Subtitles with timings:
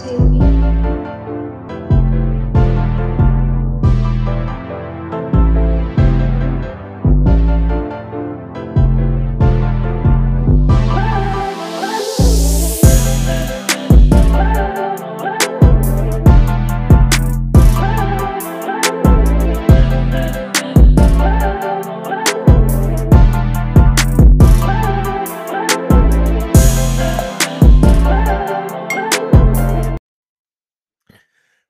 [0.00, 0.37] take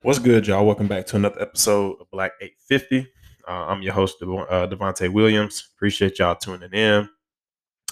[0.09, 0.65] What's good, y'all?
[0.65, 3.12] Welcome back to another episode of Black 850.
[3.47, 5.69] Uh, I'm your host, Dev- uh, Devontae Williams.
[5.77, 7.11] Appreciate y'all tuning in.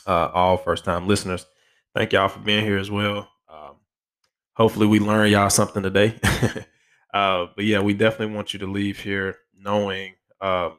[0.07, 1.45] Uh, all first time listeners,
[1.95, 3.29] thank y'all for being here as well.
[3.51, 3.75] Um,
[4.55, 6.19] hopefully, we learn y'all something today.
[7.13, 10.79] uh, but yeah, we definitely want you to leave here knowing um,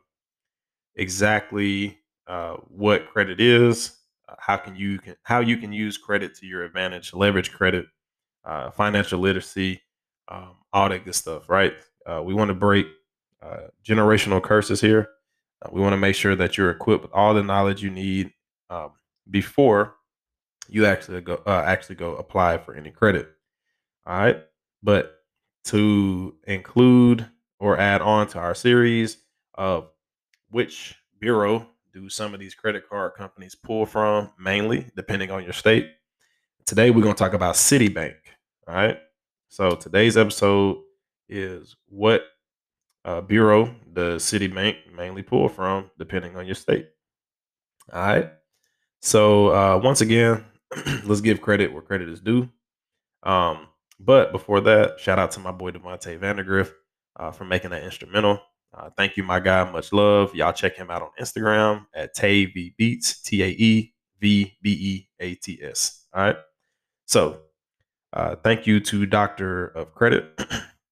[0.96, 3.96] exactly uh, what credit is,
[4.27, 7.85] uh, how can you can how you can use credit to your advantage, leverage credit,
[8.74, 9.84] financial literacy
[10.27, 11.73] um, all that good stuff, right?
[12.05, 12.88] Uh, we want to break
[13.41, 15.10] uh, generational curses here.
[15.62, 18.32] Uh, we want to make sure that you're equipped with all the knowledge you need
[18.70, 18.91] um,
[19.29, 19.96] before
[20.70, 23.29] you actually go uh, actually go apply for any credit.
[24.05, 24.43] All right,
[24.84, 25.16] but
[25.66, 27.27] to include
[27.60, 29.18] or add on to our series
[29.55, 29.90] of
[30.49, 35.54] which bureau do some of these credit card companies pull from, mainly depending on your
[35.54, 35.90] state.
[36.66, 38.16] Today we're going to talk about Citibank.
[38.68, 38.99] All right.
[39.49, 40.81] So today's episode
[41.29, 42.23] is what
[43.05, 46.89] uh, bureau does Citibank mainly pull from, depending on your state.
[47.91, 48.31] All right.
[49.01, 50.43] So uh, once again,
[51.05, 52.49] let's give credit where credit is due.
[53.23, 53.67] Um,
[53.99, 56.71] but before that, shout out to my boy Devontae Vandergriff
[57.15, 58.39] uh, for making that instrumental.
[58.73, 59.70] Uh, thank you, my guy.
[59.71, 60.35] Much love.
[60.35, 64.72] Y'all check him out on Instagram at Tae V Beats, T A E V B
[64.72, 66.06] E A T S.
[66.13, 66.35] All right.
[67.06, 67.39] So
[68.18, 70.25] uh, thank you to Doctor of Credit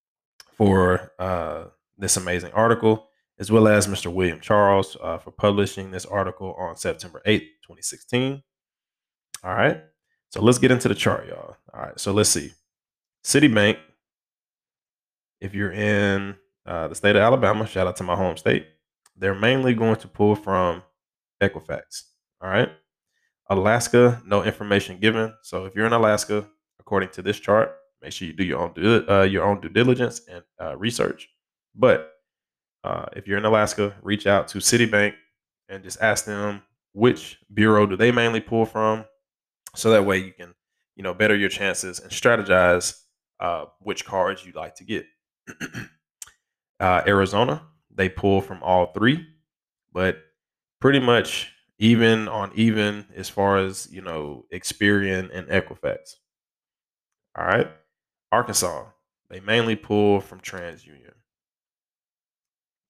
[0.53, 1.63] for uh,
[1.97, 3.07] this amazing article,
[3.39, 4.13] as well as Mr.
[4.13, 8.43] William Charles uh, for publishing this article on September 8th, 2016.
[9.43, 9.81] All right.
[10.29, 11.57] So let's get into the chart, y'all.
[11.73, 11.99] All right.
[11.99, 12.51] So let's see.
[13.23, 13.79] Citibank,
[15.41, 16.35] if you're in
[16.67, 18.67] uh, the state of Alabama, shout out to my home state,
[19.17, 20.83] they're mainly going to pull from
[21.41, 22.03] Equifax.
[22.39, 22.69] All right.
[23.49, 25.33] Alaska, no information given.
[25.41, 26.47] So if you're in Alaska,
[26.79, 27.75] according to this chart.
[28.01, 31.29] Make sure you do your own due, uh, your own due diligence and uh, research.
[31.75, 32.11] But
[32.83, 35.13] uh, if you're in Alaska, reach out to Citibank
[35.69, 36.61] and just ask them
[36.93, 39.05] which bureau do they mainly pull from,
[39.75, 40.53] so that way you can
[40.95, 43.01] you know better your chances and strategize
[43.39, 45.05] uh, which cards you'd like to get.
[46.79, 47.63] uh, Arizona,
[47.93, 49.25] they pull from all three,
[49.91, 50.17] but
[50.79, 56.15] pretty much even on even as far as you know Experian and Equifax.
[57.37, 57.69] All right.
[58.31, 58.85] Arkansas,
[59.29, 61.13] they mainly pull from TransUnion.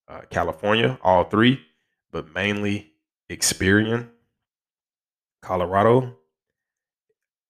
[0.08, 1.62] Uh, California, all three,
[2.12, 2.92] but mainly
[3.30, 4.10] Experian.
[5.42, 6.16] Colorado,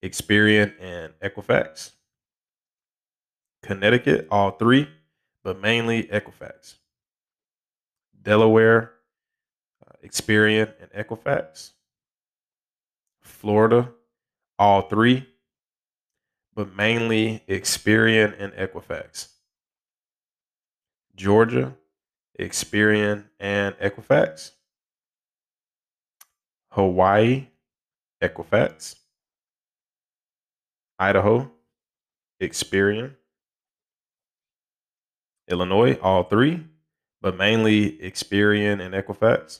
[0.03, 1.91] Experian and Equifax.
[3.63, 4.87] Connecticut, all three,
[5.43, 6.75] but mainly Equifax.
[8.21, 8.91] Delaware,
[9.87, 11.71] uh, Experian and Equifax.
[13.21, 13.89] Florida,
[14.59, 15.25] all three,
[16.55, 19.27] but mainly Experian and Equifax.
[21.15, 21.75] Georgia,
[22.39, 24.51] Experian and Equifax.
[26.71, 27.47] Hawaii,
[28.21, 28.95] Equifax.
[30.97, 31.51] Idaho,
[32.41, 33.15] Experian.
[35.47, 36.65] Illinois, all three,
[37.21, 39.59] but mainly Experian and Equifax.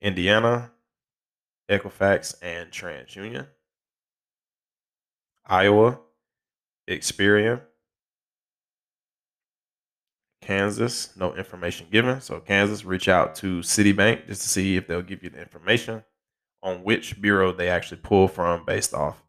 [0.00, 0.70] Indiana,
[1.68, 3.46] Equifax and TransUnion.
[5.46, 5.98] Iowa,
[6.88, 7.60] Experian.
[10.42, 12.20] Kansas, no information given.
[12.20, 16.04] So Kansas, reach out to Citibank just to see if they'll give you the information
[16.62, 19.22] on which bureau they actually pull from based off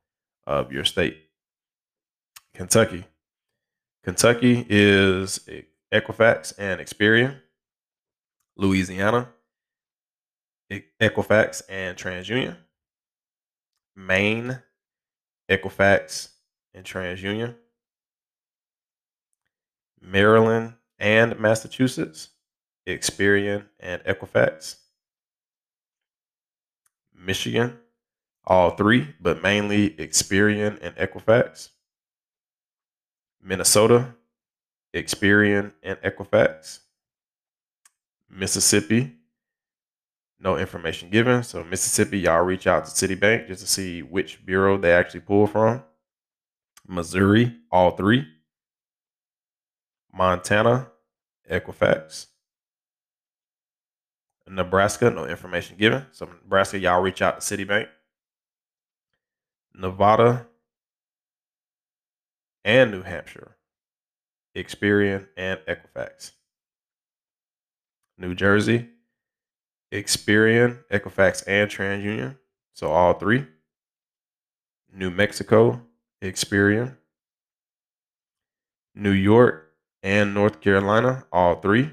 [0.45, 1.17] of your state.
[2.53, 3.05] Kentucky.
[4.03, 5.47] Kentucky is
[5.93, 7.39] Equifax and Experian.
[8.55, 9.29] Louisiana,
[10.71, 12.57] Equifax and TransUnion.
[13.95, 14.59] Maine,
[15.49, 16.29] Equifax,
[16.73, 17.55] and TransUnion.
[20.01, 22.29] Maryland and Massachusetts,
[22.87, 24.75] Experian and Equifax.
[27.13, 27.77] Michigan,
[28.45, 31.69] all three, but mainly Experian and Equifax.
[33.41, 34.13] Minnesota,
[34.93, 36.79] Experian and Equifax.
[38.29, 39.16] Mississippi,
[40.39, 41.43] no information given.
[41.43, 45.47] So Mississippi, y'all reach out to Citibank just to see which bureau they actually pull
[45.47, 45.83] from.
[46.87, 48.27] Missouri, all three.
[50.13, 50.89] Montana,
[51.49, 52.27] Equifax.
[54.47, 56.05] Nebraska, no information given.
[56.11, 57.87] So Nebraska, y'all reach out to Citibank.
[59.73, 60.47] Nevada
[62.65, 63.55] and New Hampshire,
[64.55, 66.31] Experian and Equifax.
[68.17, 68.89] New Jersey,
[69.91, 72.37] Experian, Equifax, and TransUnion.
[72.73, 73.45] So all three.
[74.93, 75.81] New Mexico,
[76.21, 76.97] Experian.
[78.95, 79.71] New York
[80.03, 81.89] and North Carolina, all three.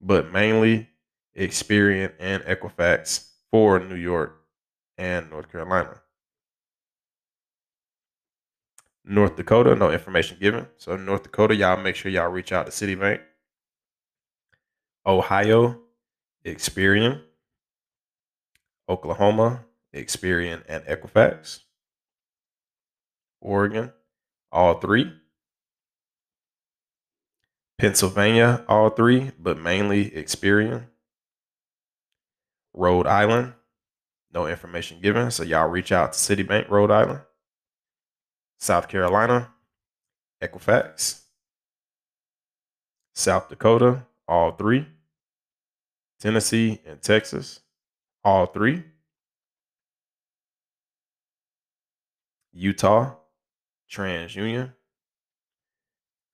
[0.00, 0.88] But mainly
[1.36, 4.40] Experian and Equifax for New York
[4.96, 6.00] and North Carolina.
[9.04, 10.66] North Dakota, no information given.
[10.78, 13.20] So North Dakota, y'all make sure y'all reach out to Citibank.
[15.06, 15.80] Ohio,
[16.46, 17.20] Experian.
[18.88, 19.64] Oklahoma,
[19.94, 21.60] Experian and Equifax.
[23.40, 23.92] Oregon,
[24.52, 25.12] all three.
[27.78, 30.86] Pennsylvania, all three, but mainly Experian.
[32.72, 33.54] Rhode Island,
[34.32, 35.30] no information given.
[35.30, 37.20] So y'all reach out to Citibank, Rhode Island.
[38.58, 39.50] South Carolina,
[40.42, 41.22] Equifax.
[43.14, 44.86] South Dakota, all three.
[46.20, 47.60] Tennessee and Texas,
[48.22, 48.84] all three.
[52.52, 53.14] Utah,
[53.90, 54.72] TransUnion.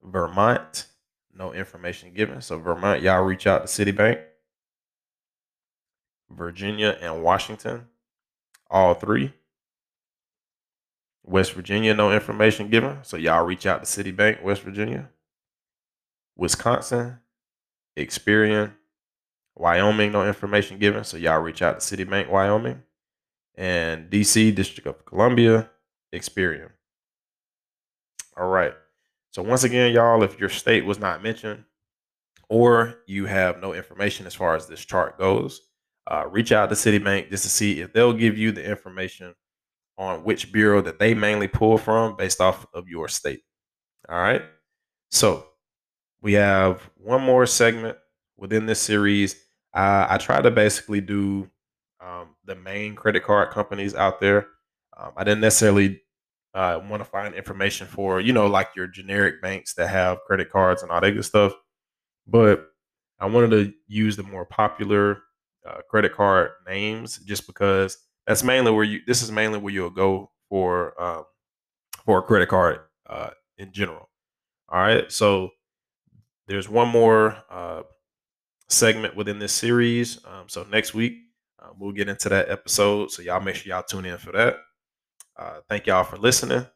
[0.03, 0.87] Vermont,
[1.35, 2.41] no information given.
[2.41, 4.23] So Vermont, y'all reach out to Citibank.
[6.31, 7.87] Virginia and Washington,
[8.71, 9.33] all three.
[11.25, 12.99] West Virginia, no information given.
[13.03, 15.11] So y'all reach out to Citibank, West Virginia.
[16.37, 17.19] Wisconsin,
[17.99, 18.73] Experian,
[19.57, 21.05] Wyoming, no information given.
[21.05, 22.83] So y'all reach out to Citibank, Wyoming.
[23.57, 25.69] And DC, District of Columbia,
[26.15, 26.71] Experian.
[28.37, 28.73] All right.
[29.33, 31.65] So once again, y'all, if your state was not mentioned
[32.49, 35.61] or you have no information as far as this chart goes,
[36.11, 39.35] uh, reach out to Citibank just to see if they'll give you the information
[39.99, 43.43] on which bureau that they mainly pull from based off of your state.
[44.09, 44.43] All right.
[45.11, 45.47] So
[46.23, 47.99] we have one more segment
[48.41, 49.37] within this series.
[49.73, 51.49] Uh, I try to basically do
[52.01, 54.49] um, the main credit card companies out there.
[54.97, 56.01] Um, I didn't necessarily
[56.55, 60.51] uh, want to find information for, you know, like your generic banks that have credit
[60.51, 61.53] cards and all that good stuff.
[62.27, 62.67] But
[63.21, 65.23] I wanted to use the more popular
[65.69, 67.97] uh, credit card names just because
[68.27, 71.25] that's mainly where you this is mainly where you'll go for um,
[72.05, 74.09] for a credit card uh, in general.
[74.69, 75.51] All right, so
[76.47, 77.83] there's one more uh,
[78.71, 80.25] segment within this series.
[80.25, 81.19] Um, so next week
[81.61, 83.11] uh, we'll get into that episode.
[83.11, 84.57] So y'all make sure y'all tune in for that.
[85.39, 86.67] Uh, thank y'all for listening.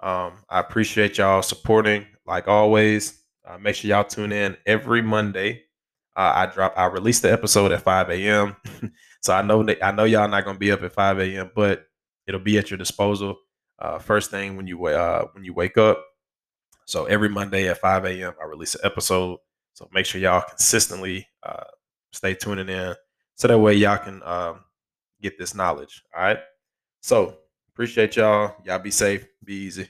[0.00, 2.06] Um, I appreciate y'all supporting.
[2.26, 5.62] Like always, uh, make sure y'all tune in every Monday
[6.16, 6.74] uh, I drop.
[6.76, 8.56] I release the episode at 5 a.m.
[9.22, 11.50] so I know that I know y'all not gonna be up at 5 a.m.
[11.54, 11.86] But
[12.26, 13.36] it'll be at your disposal
[13.78, 16.04] uh, first thing when you when you wake up.
[16.84, 18.34] So every Monday at 5 a.m.
[18.40, 19.38] I release an episode.
[19.74, 21.64] So make sure y'all consistently uh,
[22.12, 22.94] stay tuning in,
[23.34, 24.60] so that way y'all can um,
[25.20, 26.02] get this knowledge.
[26.16, 26.38] All right.
[27.00, 27.38] So
[27.72, 28.54] appreciate y'all.
[28.64, 29.26] Y'all be safe.
[29.44, 29.88] Be easy.